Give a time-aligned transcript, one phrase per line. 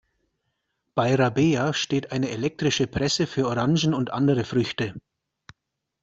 [0.95, 4.95] Bei Rabea steht eine elektrische Presse für Orangen und andere Früchte.